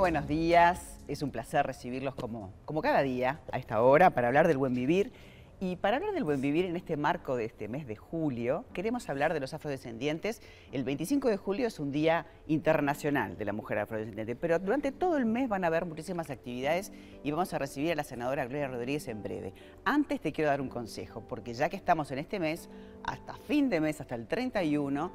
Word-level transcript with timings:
buenos 0.00 0.26
días. 0.26 0.98
Es 1.08 1.20
un 1.20 1.30
placer 1.30 1.66
recibirlos 1.66 2.14
como, 2.14 2.54
como 2.64 2.80
cada 2.80 3.02
día 3.02 3.40
a 3.52 3.58
esta 3.58 3.82
hora 3.82 4.08
para 4.08 4.28
hablar 4.28 4.48
del 4.48 4.56
buen 4.56 4.72
vivir. 4.72 5.12
Y 5.60 5.76
para 5.76 5.98
hablar 5.98 6.14
del 6.14 6.24
buen 6.24 6.40
vivir 6.40 6.64
en 6.64 6.74
este 6.74 6.96
marco 6.96 7.36
de 7.36 7.44
este 7.44 7.68
mes 7.68 7.86
de 7.86 7.96
julio, 7.96 8.64
queremos 8.72 9.10
hablar 9.10 9.34
de 9.34 9.40
los 9.40 9.52
afrodescendientes. 9.52 10.40
El 10.72 10.84
25 10.84 11.28
de 11.28 11.36
julio 11.36 11.66
es 11.66 11.78
un 11.78 11.92
día 11.92 12.24
internacional 12.46 13.36
de 13.36 13.44
la 13.44 13.52
mujer 13.52 13.78
afrodescendiente, 13.78 14.36
pero 14.36 14.58
durante 14.58 14.90
todo 14.90 15.18
el 15.18 15.26
mes 15.26 15.50
van 15.50 15.64
a 15.64 15.66
haber 15.66 15.84
muchísimas 15.84 16.30
actividades 16.30 16.92
y 17.22 17.30
vamos 17.30 17.52
a 17.52 17.58
recibir 17.58 17.92
a 17.92 17.94
la 17.94 18.04
senadora 18.04 18.46
Gloria 18.46 18.68
Rodríguez 18.68 19.06
en 19.08 19.22
breve. 19.22 19.52
Antes 19.84 20.22
te 20.22 20.32
quiero 20.32 20.48
dar 20.48 20.62
un 20.62 20.70
consejo, 20.70 21.20
porque 21.28 21.52
ya 21.52 21.68
que 21.68 21.76
estamos 21.76 22.10
en 22.10 22.20
este 22.20 22.40
mes, 22.40 22.70
hasta 23.04 23.34
fin 23.34 23.68
de 23.68 23.82
mes, 23.82 24.00
hasta 24.00 24.14
el 24.14 24.26
31, 24.26 25.12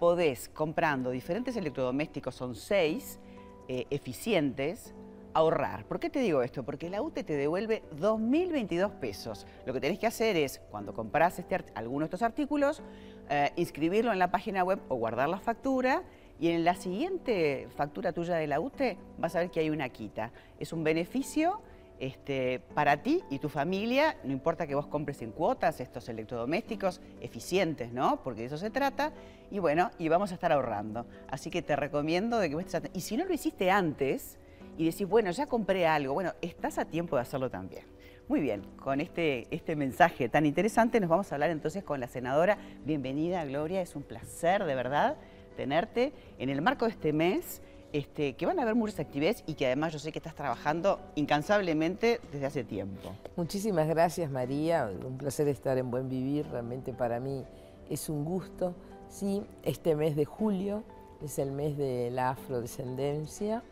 podés 0.00 0.48
comprando 0.48 1.12
diferentes 1.12 1.56
electrodomésticos, 1.56 2.34
son 2.34 2.56
seis, 2.56 3.20
eh, 3.68 3.86
eficientes, 3.90 4.94
ahorrar. 5.34 5.84
¿Por 5.84 6.00
qué 6.00 6.10
te 6.10 6.20
digo 6.20 6.42
esto? 6.42 6.62
Porque 6.62 6.88
la 6.88 7.02
UTE 7.02 7.24
te 7.24 7.36
devuelve 7.36 7.82
2.022 7.98 8.90
pesos. 8.92 9.46
Lo 9.66 9.72
que 9.72 9.80
tenés 9.80 9.98
que 9.98 10.06
hacer 10.06 10.36
es, 10.36 10.60
cuando 10.70 10.94
compras 10.94 11.38
este, 11.38 11.64
alguno 11.74 12.00
de 12.00 12.04
estos 12.06 12.22
artículos, 12.22 12.82
eh, 13.28 13.50
inscribirlo 13.56 14.12
en 14.12 14.18
la 14.18 14.30
página 14.30 14.64
web 14.64 14.80
o 14.88 14.94
guardar 14.96 15.28
la 15.28 15.38
factura 15.38 16.02
y 16.38 16.48
en 16.48 16.64
la 16.64 16.74
siguiente 16.74 17.68
factura 17.76 18.12
tuya 18.12 18.36
de 18.36 18.46
la 18.46 18.60
UTE 18.60 18.96
vas 19.18 19.34
a 19.36 19.40
ver 19.40 19.50
que 19.50 19.60
hay 19.60 19.70
una 19.70 19.88
quita. 19.88 20.30
Es 20.58 20.72
un 20.72 20.84
beneficio 20.84 21.60
este, 22.04 22.60
para 22.74 23.02
ti 23.02 23.22
y 23.30 23.38
tu 23.38 23.48
familia, 23.48 24.16
no 24.24 24.32
importa 24.32 24.66
que 24.66 24.74
vos 24.74 24.86
compres 24.86 25.22
en 25.22 25.32
cuotas 25.32 25.80
estos 25.80 26.08
electrodomésticos 26.08 27.00
eficientes, 27.20 27.92
¿no? 27.92 28.22
Porque 28.22 28.42
de 28.42 28.46
eso 28.48 28.58
se 28.58 28.70
trata. 28.70 29.12
Y 29.50 29.58
bueno, 29.58 29.90
y 29.98 30.08
vamos 30.08 30.30
a 30.30 30.34
estar 30.34 30.52
ahorrando. 30.52 31.06
Así 31.28 31.48
que 31.50 31.62
te 31.62 31.76
recomiendo 31.76 32.38
de 32.38 32.50
que 32.50 32.54
vos 32.56 32.64
estés 32.64 32.90
Y 32.92 33.00
si 33.00 33.16
no 33.16 33.24
lo 33.24 33.32
hiciste 33.32 33.70
antes, 33.70 34.38
y 34.76 34.84
decís, 34.84 35.08
bueno, 35.08 35.30
ya 35.30 35.46
compré 35.46 35.86
algo, 35.86 36.14
bueno, 36.14 36.32
estás 36.42 36.78
a 36.78 36.84
tiempo 36.84 37.16
de 37.16 37.22
hacerlo 37.22 37.50
también. 37.50 37.84
Muy 38.28 38.40
bien, 38.40 38.62
con 38.76 39.00
este, 39.00 39.46
este 39.54 39.76
mensaje 39.76 40.28
tan 40.28 40.46
interesante 40.46 40.98
nos 40.98 41.08
vamos 41.08 41.30
a 41.30 41.36
hablar 41.36 41.50
entonces 41.50 41.84
con 41.84 42.00
la 42.00 42.08
senadora. 42.08 42.58
Bienvenida, 42.84 43.44
Gloria, 43.44 43.80
es 43.80 43.94
un 43.96 44.02
placer 44.02 44.64
de 44.64 44.74
verdad 44.74 45.16
tenerte 45.56 46.12
en 46.38 46.48
el 46.48 46.60
marco 46.60 46.86
de 46.86 46.90
este 46.90 47.12
mes. 47.12 47.62
Este, 47.94 48.32
que 48.32 48.44
van 48.44 48.58
a 48.58 48.62
haber 48.62 48.74
muchas 48.74 48.98
actividades 48.98 49.44
y 49.46 49.54
que 49.54 49.66
además 49.66 49.92
yo 49.92 50.00
sé 50.00 50.10
que 50.10 50.18
estás 50.18 50.34
trabajando 50.34 50.98
incansablemente 51.14 52.20
desde 52.32 52.44
hace 52.44 52.64
tiempo. 52.64 53.10
Muchísimas 53.36 53.86
gracias 53.86 54.32
María, 54.32 54.90
un 55.06 55.16
placer 55.16 55.46
estar 55.46 55.78
en 55.78 55.92
Buen 55.92 56.08
Vivir, 56.08 56.44
realmente 56.50 56.92
para 56.92 57.20
mí 57.20 57.44
es 57.88 58.08
un 58.08 58.24
gusto. 58.24 58.74
Sí, 59.08 59.44
este 59.62 59.94
mes 59.94 60.16
de 60.16 60.24
julio 60.24 60.82
es 61.24 61.38
el 61.38 61.52
mes 61.52 61.78
de 61.78 62.10
la 62.10 62.30
afrodescendencia 62.30 63.62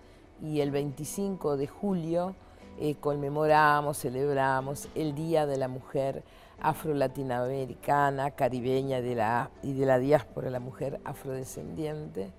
y 0.40 0.60
el 0.60 0.70
25 0.70 1.56
de 1.56 1.66
julio 1.66 2.36
eh, 2.78 2.94
conmemoramos, 3.00 3.98
celebramos 3.98 4.88
el 4.94 5.16
Día 5.16 5.46
de 5.46 5.56
la 5.56 5.66
Mujer 5.66 6.22
afro-latinoamericana, 6.60 8.30
caribeña 8.30 9.00
de 9.00 9.16
la, 9.16 9.50
y 9.64 9.72
de 9.72 9.84
la 9.84 9.98
diáspora, 9.98 10.48
la 10.48 10.60
mujer 10.60 11.00
afrodescendiente, 11.02 12.30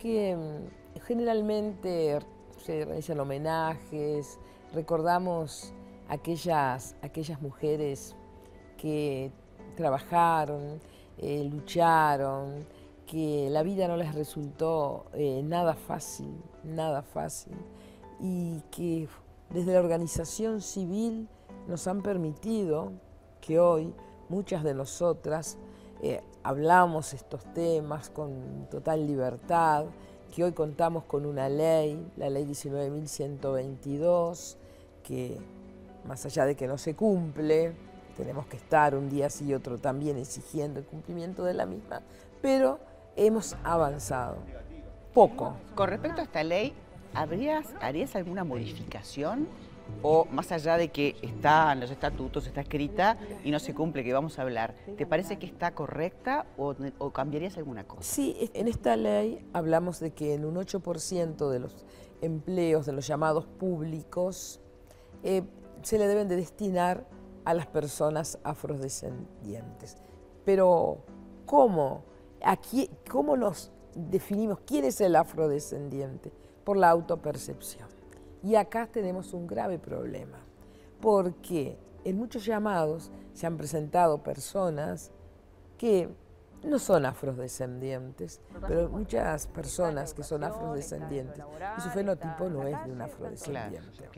que 0.00 0.34
mm, 0.34 0.85
generalmente 1.00 2.18
se 2.58 2.84
realizan 2.84 3.20
homenajes, 3.20 4.38
recordamos 4.72 5.72
aquellas, 6.08 6.96
aquellas 7.02 7.40
mujeres 7.40 8.14
que 8.76 9.30
trabajaron, 9.76 10.80
eh, 11.18 11.48
lucharon, 11.50 12.66
que 13.06 13.48
la 13.50 13.62
vida 13.62 13.86
no 13.88 13.96
les 13.96 14.14
resultó 14.14 15.06
eh, 15.12 15.42
nada 15.44 15.74
fácil, 15.74 16.34
nada 16.64 17.02
fácil, 17.02 17.54
y 18.20 18.60
que 18.70 19.08
desde 19.50 19.74
la 19.74 19.80
organización 19.80 20.60
civil 20.60 21.28
nos 21.68 21.86
han 21.86 22.02
permitido 22.02 22.92
que 23.40 23.60
hoy 23.60 23.94
muchas 24.28 24.64
de 24.64 24.74
nosotras 24.74 25.56
eh, 26.02 26.20
hablamos 26.42 27.14
estos 27.14 27.44
temas 27.54 28.10
con 28.10 28.66
total 28.70 29.06
libertad, 29.06 29.86
que 30.34 30.44
hoy 30.44 30.52
contamos 30.52 31.04
con 31.04 31.26
una 31.26 31.48
ley, 31.48 32.04
la 32.16 32.30
ley 32.30 32.44
19.122, 32.44 34.56
que 35.02 35.38
más 36.06 36.24
allá 36.26 36.46
de 36.46 36.54
que 36.54 36.66
no 36.66 36.78
se 36.78 36.94
cumple, 36.94 37.74
tenemos 38.16 38.46
que 38.46 38.56
estar 38.56 38.94
un 38.94 39.10
día 39.10 39.28
sí 39.30 39.46
y 39.46 39.54
otro 39.54 39.78
también 39.78 40.16
exigiendo 40.16 40.80
el 40.80 40.86
cumplimiento 40.86 41.44
de 41.44 41.54
la 41.54 41.66
misma, 41.66 42.02
pero 42.40 42.78
hemos 43.16 43.56
avanzado. 43.64 44.36
Poco. 45.12 45.56
Con 45.74 45.88
respecto 45.88 46.20
a 46.20 46.24
esta 46.24 46.44
ley, 46.44 46.74
¿habrías, 47.14 47.66
¿harías 47.80 48.14
alguna 48.16 48.44
modificación? 48.44 49.48
O 50.02 50.26
más 50.26 50.52
allá 50.52 50.76
de 50.76 50.88
que 50.88 51.16
está 51.22 51.72
en 51.72 51.80
los 51.80 51.90
estatutos, 51.90 52.46
está 52.46 52.60
escrita 52.60 53.16
y 53.44 53.50
no 53.50 53.58
se 53.58 53.74
cumple, 53.74 54.04
que 54.04 54.12
vamos 54.12 54.38
a 54.38 54.42
hablar, 54.42 54.74
¿te 54.96 55.06
parece 55.06 55.38
que 55.38 55.46
está 55.46 55.74
correcta 55.74 56.46
o, 56.56 56.74
cambiarías 57.12 57.56
alguna 57.56 57.84
cosa? 57.84 58.02
Sí, 58.02 58.50
en 58.54 58.68
esta 58.68 58.96
ley 58.96 59.44
hablamos 59.52 60.00
de 60.00 60.12
que 60.12 60.34
en 60.34 60.44
un 60.44 60.56
8% 60.56 61.50
de 61.50 61.58
los 61.58 61.84
empleos 62.20 62.86
de 62.86 62.92
los 62.92 63.06
llamados 63.06 63.46
públicos 63.46 64.60
eh, 65.22 65.42
se 65.82 65.98
le 65.98 66.06
deben 66.06 66.28
de 66.28 66.36
destinar 66.36 67.06
a 67.44 67.54
las 67.54 67.66
personas 67.66 68.38
afrodescendientes. 68.42 69.96
Pero, 70.44 70.98
¿cómo? 71.46 72.04
Aquí, 72.42 72.90
¿Cómo 73.08 73.36
nos 73.36 73.70
definimos 73.94 74.60
quién 74.66 74.84
es 74.84 75.00
el 75.00 75.16
afrodescendiente? 75.16 76.32
Por 76.64 76.76
la 76.76 76.90
autopercepción. 76.90 77.95
Y 78.42 78.54
acá 78.54 78.86
tenemos 78.86 79.32
un 79.32 79.46
grave 79.46 79.78
problema, 79.78 80.38
porque 81.00 81.78
en 82.04 82.16
muchos 82.16 82.44
llamados 82.44 83.10
se 83.32 83.46
han 83.46 83.56
presentado 83.56 84.22
personas 84.22 85.10
que 85.78 86.08
no 86.66 86.78
son 86.78 87.06
afrodescendientes, 87.06 88.40
pero 88.66 88.88
muchas 88.88 89.46
personas 89.46 90.14
que 90.14 90.22
son 90.22 90.44
afrodescendientes. 90.44 91.44
Y 91.78 91.80
su 91.80 91.88
fenotipo 91.90 92.48
no 92.48 92.66
es 92.66 92.84
de 92.84 92.92
un 92.92 93.00
afrodescendiente. 93.00 94.08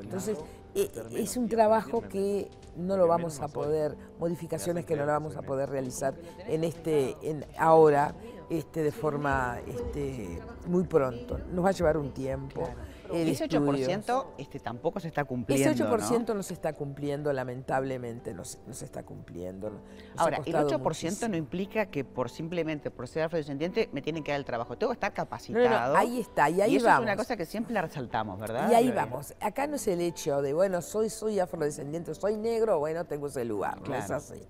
Entonces, 0.00 0.38
eh, 0.74 0.90
es 1.12 1.36
un 1.36 1.48
trabajo 1.48 2.02
que 2.02 2.50
no 2.76 2.96
lo 2.96 3.06
vamos 3.06 3.40
a 3.40 3.48
poder, 3.48 3.96
modificaciones 4.18 4.84
que 4.84 4.96
no 4.96 5.06
lo 5.06 5.12
vamos 5.12 5.36
a 5.36 5.42
poder 5.42 5.70
realizar 5.70 6.14
en 6.46 6.64
este, 6.64 7.16
en 7.22 7.44
ahora, 7.58 8.14
este, 8.50 8.82
de 8.82 8.92
forma 8.92 9.58
este, 9.66 10.40
muy 10.66 10.84
pronto. 10.84 11.38
Nos 11.52 11.64
va 11.64 11.70
a 11.70 11.72
llevar 11.72 11.96
un 11.96 12.12
tiempo. 12.12 12.68
ese 13.12 13.48
8% 13.48 14.26
este, 14.38 14.60
tampoco 14.60 15.00
se 15.00 15.08
está 15.08 15.24
cumpliendo. 15.24 15.70
Ese 15.70 15.84
8% 15.84 16.34
¿no? 16.34 16.42
se 16.42 16.54
está 16.54 16.72
cumpliendo, 16.72 17.32
lamentablemente 17.32 18.34
no 18.34 18.44
se, 18.44 18.58
está 18.84 19.02
cumpliendo. 19.02 19.80
Ahora, 20.16 20.40
el 20.44 20.54
8% 20.54 21.28
no 21.28 21.36
implica 21.36 21.86
que 21.86 22.04
por 22.04 22.30
simplemente 22.30 22.90
por 22.90 23.08
ser 23.08 23.24
afrodescendiente 23.24 23.88
me 23.92 24.02
tienen 24.02 24.22
que 24.22 24.32
dar 24.32 24.38
el 24.38 24.44
trabajo. 24.44 24.76
Tengo 24.76 24.92
que 24.92 24.96
estar 24.96 25.12
capacitado. 25.12 25.96
ahí 25.96 26.20
está, 26.20 26.50
y 26.50 26.60
ahí 26.60 26.72
y 26.74 26.76
eso 26.76 26.88
es 26.88 26.98
una 26.98 27.16
cosa 27.16 27.36
que 27.36 27.46
siempre 27.46 27.74
la 27.74 27.82
resaltamos, 27.82 28.38
¿verdad? 28.38 28.70
Y 28.70 28.74
ahí 28.74 28.90
vamos. 28.90 29.34
Acá 29.40 29.66
no 29.66 29.76
es 29.76 29.86
el 29.88 30.00
hecho 30.00 30.42
de, 30.42 30.52
bueno, 30.52 30.82
soy, 30.82 31.10
soy 31.10 31.40
afrodescendiente, 31.40 32.14
soy 32.14 32.36
negro, 32.36 32.78
bueno, 32.78 33.04
tengo 33.04 33.26
ese 33.26 33.44
lugar. 33.44 33.86
No 33.88 33.94
es 33.94 34.10
así. 34.10 34.42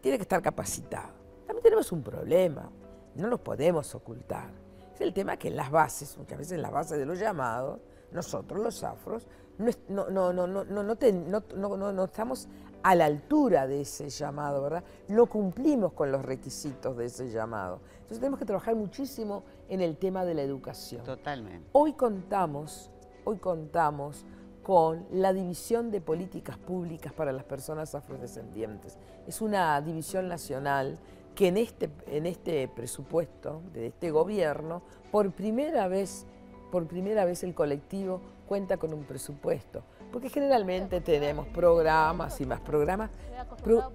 Tiene 0.00 0.18
que 0.18 0.22
estar 0.22 0.42
capacitado. 0.42 1.14
También 1.46 1.62
tenemos 1.62 1.90
un 1.92 2.02
problema 2.02 2.70
no 3.14 3.28
los 3.28 3.40
podemos 3.40 3.94
ocultar. 3.94 4.50
Es 4.94 5.00
el 5.00 5.12
tema 5.12 5.36
que 5.36 5.48
en 5.48 5.56
las 5.56 5.70
bases, 5.70 6.16
muchas 6.18 6.38
veces 6.38 6.52
en 6.52 6.62
las 6.62 6.70
bases 6.70 6.98
de 6.98 7.06
los 7.06 7.18
llamados, 7.18 7.80
nosotros 8.12 8.60
los 8.60 8.84
afros, 8.84 9.26
no, 9.58 10.08
no, 10.10 10.32
no, 10.32 10.46
no, 10.46 10.64
no, 10.64 11.92
no 11.92 12.04
estamos 12.04 12.48
a 12.82 12.94
la 12.94 13.06
altura 13.06 13.66
de 13.66 13.80
ese 13.80 14.10
llamado, 14.10 14.62
¿verdad? 14.62 14.84
No 15.08 15.26
cumplimos 15.26 15.94
con 15.94 16.12
los 16.12 16.22
requisitos 16.22 16.96
de 16.96 17.06
ese 17.06 17.30
llamado. 17.30 17.80
Entonces 17.94 18.18
tenemos 18.18 18.38
que 18.38 18.44
trabajar 18.44 18.76
muchísimo 18.76 19.44
en 19.68 19.80
el 19.80 19.96
tema 19.96 20.24
de 20.24 20.34
la 20.34 20.42
educación. 20.42 21.02
Totalmente. 21.02 21.66
Hoy 21.72 21.94
contamos, 21.94 22.90
hoy 23.24 23.38
contamos 23.38 24.26
con 24.62 25.06
la 25.10 25.32
División 25.32 25.90
de 25.90 26.00
Políticas 26.00 26.58
Públicas 26.58 27.12
para 27.12 27.32
las 27.32 27.44
Personas 27.44 27.94
Afrodescendientes. 27.94 28.98
Es 29.26 29.40
una 29.40 29.80
división 29.80 30.28
nacional 30.28 30.98
que 31.34 31.48
en 31.48 31.56
este, 31.56 31.90
en 32.06 32.26
este 32.26 32.68
presupuesto 32.68 33.62
de 33.72 33.88
este 33.88 34.10
gobierno, 34.10 34.82
por 35.10 35.30
primera 35.32 35.88
vez, 35.88 36.26
por 36.70 36.86
primera 36.86 37.24
vez 37.24 37.42
el 37.42 37.54
colectivo 37.54 38.20
cuenta 38.46 38.76
con 38.76 38.92
un 38.92 39.04
presupuesto. 39.04 39.82
Porque 40.12 40.28
generalmente 40.28 41.00
tenemos 41.00 41.48
programas 41.48 42.40
y 42.40 42.46
más 42.46 42.60
programas. 42.60 43.10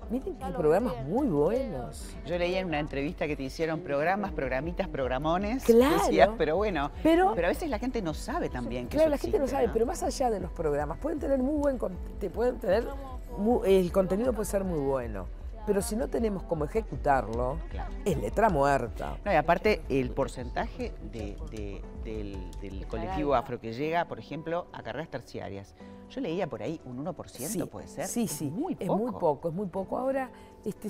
miren 0.09 0.36
que 0.36 0.45
programas 0.47 1.06
muy 1.06 1.27
buenos. 1.27 2.13
Yo 2.25 2.38
leía 2.38 2.59
en 2.59 2.68
una 2.68 2.80
entrevista 2.80 3.25
que 3.25 3.38
te 3.38 3.44
hicieron 3.44 3.80
programas, 3.80 4.33
programitas, 4.33 4.89
programones. 4.89 5.63
Claro. 5.63 6.35
pero 6.38 6.57
bueno. 6.57 6.92
Pero, 7.03 7.31
pero, 7.35 7.47
a 7.47 7.51
veces 7.51 7.69
la 7.69 7.80
gente 7.80 8.01
no 8.01 8.13
sabe 8.13 8.50
también 8.50 8.89
que 8.89 8.97
Claro, 8.97 9.12
la 9.12 9.18
gente 9.18 9.39
no 9.39 9.47
sabe, 9.47 9.69
pero 9.71 9.85
más 9.85 10.03
allá 10.03 10.30
de 10.30 10.42
los 10.42 10.51
programas, 10.51 10.97
pueden 10.97 11.19
tener 11.19 11.39
muy 11.39 11.56
buen 11.56 11.77
pueden 11.77 12.59
tener 12.59 12.85
el 13.65 13.92
contenido 13.94 14.33
puede 14.33 14.50
ser 14.50 14.65
muy 14.65 14.80
bueno 14.80 15.38
pero 15.69 15.83
si 15.83 15.95
no 15.95 16.07
tenemos 16.07 16.42
cómo 16.42 16.66
ejecutarlo, 16.66 17.60
es 18.04 18.18
letra 18.18 18.50
muerta. 18.50 19.19
No, 19.24 19.31
y 19.31 19.36
aparte, 19.36 19.83
el 19.88 20.10
porcentaje 20.10 20.94
del, 21.12 21.38
colectivo 22.88 23.36
afro 23.36 23.60
que 23.60 23.74
llega, 23.74 24.06
por 24.06 24.18
ejemplo, 24.18 24.66
a 24.74 24.81
carreras 24.81 25.10
terciarias, 25.10 25.75
yo 26.10 26.21
leía 26.21 26.48
por 26.48 26.63
ahí 26.63 26.81
un 26.86 27.06
1%, 27.06 27.69
puede 27.69 27.88
ser. 27.88 28.07
Sí, 28.07 28.27
sí, 28.27 28.48
es 28.48 28.51
muy 28.51 28.74
poco. 28.74 28.83
Es 28.83 29.00
muy 29.00 29.12
poco, 29.12 29.50
es 29.50 29.54
muy 29.54 29.68
poco. 29.68 30.00
Ahora, 30.00 30.31
este 30.66 30.89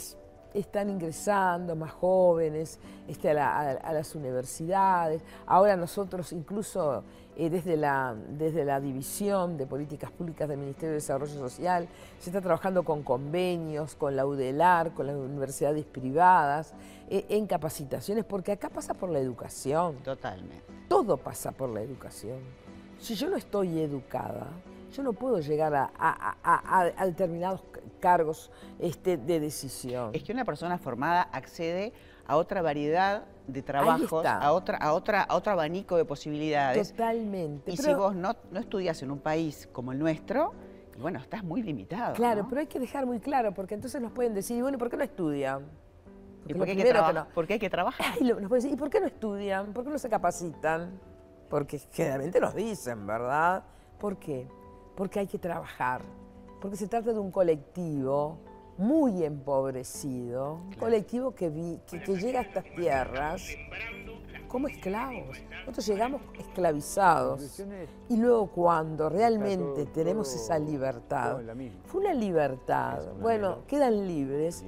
están 0.54 0.90
ingresando 0.90 1.75
más 1.75 1.92
jóvenes 1.92 2.80
este, 3.07 3.30
a, 3.31 3.94
las 3.94 4.16
universidades. 4.16 5.22
Ahora 5.46 5.75
nosotros 5.75 6.31
incluso 6.34 7.04
eh, 7.36 7.50
desde, 7.50 7.78
la, 7.78 8.16
desde 8.38 8.66
la 8.66 8.80
División 8.80 9.57
de 9.57 9.66
Políticas 9.66 10.12
Públicas 10.12 10.48
del 10.50 10.57
Ministerio 10.57 10.90
de 10.90 10.96
Desarrollo 10.96 11.34
Social 11.34 11.88
se 12.19 12.30
está 12.30 12.42
trabajando 12.42 12.84
con 12.84 13.04
convenios, 13.04 13.96
con 13.96 14.16
la 14.16 14.25
UDELAR, 14.25 14.94
con 14.94 15.07
las 15.07 15.16
universidades 15.16 15.86
privadas, 15.86 16.74
eh, 17.10 17.25
en 17.30 17.48
capacitaciones, 17.48 18.25
porque 18.25 18.52
acá 18.52 18.69
pasa 18.69 18.94
por 18.94 19.10
la 19.10 19.19
educación. 19.19 19.95
Totalmente. 20.04 20.63
Todo 20.88 21.18
pasa 21.18 21.52
por 21.52 21.69
la 21.69 21.81
educación. 21.81 22.40
Si 23.00 23.16
yo 23.16 23.30
no 23.30 23.38
estoy 23.38 23.80
educada, 23.80 24.48
yo 24.91 25.03
no 25.03 25.13
puedo 25.13 25.39
llegar 25.39 25.74
a, 25.75 27.06
determinados 27.06 27.62
cargos 28.00 28.51
este, 28.80 29.18
de 29.18 29.39
decisión. 29.39 30.12
Es 30.13 30.24
que 30.24 30.31
una 30.31 30.45
persona 30.45 30.77
formada 30.77 31.24
accede 31.24 31.94
a 32.25 32.38
otra 32.38 32.62
variedad 32.62 33.25
de 33.47 33.62
trabajos, 33.63 34.25
a 34.25 34.51
otra, 34.51 34.77
a 34.77 34.94
otra, 34.94 35.24
a 35.24 35.36
otro 35.36 35.51
abanico 35.53 35.97
de 35.97 36.06
posibilidades. 36.06 36.91
Totalmente. 36.91 37.71
Y 37.71 37.77
si 37.77 37.94
vos 37.94 38.15
no, 38.15 38.36
no 38.51 38.59
estudias 38.59 39.01
en 39.01 39.12
un 39.12 39.19
país 39.19 39.68
como 39.71 39.91
el 39.91 40.00
nuestro, 40.00 40.53
bueno, 41.00 41.19
estás 41.19 41.44
muy 41.44 41.63
limitado. 41.63 42.13
Claro, 42.13 42.45
pero 42.47 42.62
hay 42.62 42.68
que 42.68 42.80
dejar 42.80 43.06
muy 43.06 43.19
claro, 43.19 43.53
porque 43.53 43.74
entonces 43.74 44.01
nos 44.01 44.12
pueden 44.12 44.33
decir, 44.33 44.62
bueno, 44.62 44.77
¿por 44.77 44.89
qué 44.89 44.97
no 44.97 45.03
estudian? 45.03 45.65
¿Y 46.47 46.53
por 46.53 46.65
qué, 46.65 46.71
hay 46.71 46.77
que, 46.77 46.83
hay 47.53 47.59
que 47.59 47.69
trabajar? 47.69 48.21
nos 48.21 48.47
pueden 48.47 48.50
decir, 48.50 48.71
¿y 48.74 48.75
por 48.75 48.89
qué 48.89 49.00
no 49.00 49.07
estudian? 49.07 49.74
¿Por 49.74 49.83
qué 49.83 49.89
no 49.89 49.97
se 49.97 50.09
capacitan? 50.09 51.00
Porque 51.50 51.80
generalmente 51.92 52.39
nos 52.39 52.53
dicen, 52.53 53.06
¿verdad? 53.07 53.63
¿Por 54.00 54.18
qué? 54.18 54.47
Porque 55.00 55.22
hay 55.22 55.28
que 55.28 55.40
trabajar, 55.40 56.01
porque 56.60 56.75
se 56.75 56.86
trata 56.86 57.13
de 57.13 57.19
un 57.19 57.31
colectivo 57.31 58.38
muy 58.78 59.24
empobrecido, 59.24 60.56
un 60.56 60.74
colectivo 60.74 61.34
que, 61.34 61.50
llega 62.19 62.40
a 62.40 62.42
estas 62.42 62.66
tierras 62.75 63.42
como 64.50 64.68
esclavos. 64.68 65.42
Nosotros 65.62 65.88
llegamos 65.88 66.22
esclavizados. 66.38 67.63
Y 68.10 68.18
luego 68.18 68.48
cuando 68.48 69.07
realmente 69.07 69.86
tenemos 69.86 70.36
esa 70.36 70.60
libertad, 70.60 71.40
fue 71.86 72.02
una 72.02 72.13
libertad, 72.13 73.00
bueno, 73.22 73.60
quedan 73.68 74.06
libres, 74.06 74.66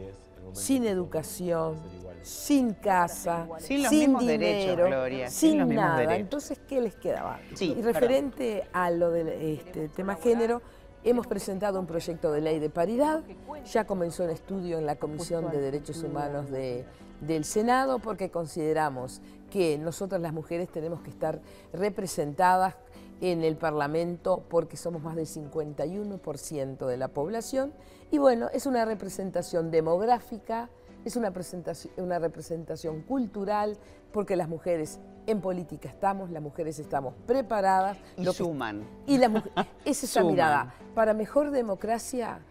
sin 0.54 0.86
educación, 0.86 1.78
sin 2.22 2.74
casa, 2.74 3.48
sin 3.60 4.18
dinero, 4.18 4.88
sin, 5.28 5.68
nada. 5.70 6.16
Entonces, 6.16 6.60
¿qué 6.68 6.82
les 6.82 6.96
quedaba? 6.96 7.40
y 7.60 7.82
referente 7.82 8.68
a 8.74 8.92
lo 8.92 9.12
del 9.12 9.30
este, 9.30 9.90
tema 9.90 10.16
género, 10.16 10.62
hemos 11.04 11.28
presentado 11.28 11.80
un 11.80 11.88
proyecto 11.88 12.32
de 12.32 12.42
ley 12.42 12.60
de 12.60 12.70
paridad, 12.70 13.24
ya 13.72 13.86
comenzó 13.86 14.24
el 14.24 14.32
estudio 14.32 14.78
en 14.78 14.86
la 14.86 14.96
Comisión 14.96 15.50
de 15.50 15.60
Derechos 15.60 16.04
Humanos 16.04 16.48
del 16.52 17.46
Senado 17.46 18.00
porque 18.00 18.30
consideramos 18.30 19.22
que 19.50 19.78
nosotras 19.78 20.22
las 20.22 20.34
mujeres 20.34 20.70
tenemos 20.70 21.02
que 21.02 21.10
estar 21.10 21.42
representadas 21.74 22.76
en 23.22 23.44
el 23.44 23.56
Parlamento 23.56 24.44
porque 24.50 24.76
somos 24.76 25.02
más 25.02 25.16
del 25.16 25.28
51% 25.28 26.86
de 26.86 26.98
la 26.98 27.08
población 27.08 27.72
y 28.10 28.18
bueno, 28.18 28.50
es 28.52 28.66
una 28.66 28.84
representación 28.84 29.72
demográfica, 29.72 30.70
es 31.06 31.16
una, 31.16 31.32
presentación, 31.32 31.94
una 31.98 32.20
representación 32.20 33.02
cultural 33.04 33.78
porque 34.12 34.36
las 34.36 34.50
mujeres 34.50 35.00
en 35.28 35.40
política 35.40 35.88
estamos, 35.88 36.32
las 36.32 36.42
mujeres 36.42 36.80
estamos 36.80 37.14
preparadas. 37.28 37.98
Y 38.18 38.26
suman. 38.26 38.88
y 39.06 39.18
la 39.18 39.44
es 39.86 40.04
esa 40.04 40.24
mirada. 40.26 40.74
Para 40.96 41.14
mejor 41.14 41.52
democracia 41.52 42.42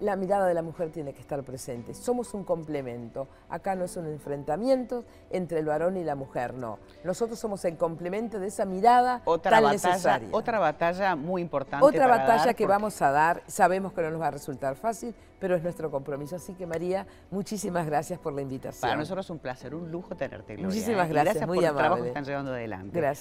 la 0.00 0.16
mirada 0.16 0.46
de 0.46 0.54
la 0.54 0.62
mujer 0.62 0.90
tiene 0.90 1.12
que 1.12 1.20
estar 1.20 1.42
presente. 1.42 1.94
Somos 1.94 2.34
un 2.34 2.44
complemento. 2.44 3.28
Acá 3.48 3.74
no 3.74 3.84
es 3.84 3.96
un 3.96 4.06
enfrentamiento 4.06 5.04
entre 5.30 5.60
el 5.60 5.66
varón 5.66 5.96
y 5.96 6.04
la 6.04 6.14
mujer, 6.14 6.54
no. 6.54 6.78
Nosotros 7.04 7.38
somos 7.38 7.64
el 7.64 7.76
complemento 7.76 8.40
de 8.40 8.48
esa 8.48 8.64
mirada 8.64 9.22
otra 9.24 9.52
tan 9.52 9.64
batalla, 9.64 9.88
necesaria. 9.90 10.28
Otra 10.32 10.58
batalla 10.58 11.16
muy 11.16 11.42
importante. 11.42 11.84
Otra 11.84 12.06
batalla 12.06 12.54
que 12.54 12.66
vamos 12.66 13.00
a 13.02 13.10
dar. 13.10 13.42
Sabemos 13.46 13.92
que 13.92 14.02
no 14.02 14.10
nos 14.10 14.20
va 14.20 14.28
a 14.28 14.32
resultar 14.32 14.76
fácil, 14.76 15.14
pero 15.38 15.54
es 15.54 15.62
nuestro 15.62 15.90
compromiso. 15.90 16.36
Así 16.36 16.54
que 16.54 16.66
María, 16.66 17.06
muchísimas 17.30 17.86
gracias 17.86 18.18
por 18.18 18.32
la 18.32 18.42
invitación. 18.42 18.80
Para 18.80 18.96
nosotros 18.96 19.26
es 19.26 19.30
un 19.30 19.38
placer, 19.38 19.74
un 19.74 19.90
lujo 19.90 20.14
tenerte, 20.16 20.54
Gloria. 20.54 20.66
Muchísimas 20.66 21.08
gracias, 21.08 21.34
gracias 21.34 21.46
muy 21.46 21.58
por 21.58 21.66
amable. 21.66 21.78
el 21.78 21.84
trabajo 21.84 22.02
que 22.02 22.08
están 22.08 22.24
llevando 22.24 22.52
adelante. 22.52 22.98
Gracias. 22.98 23.18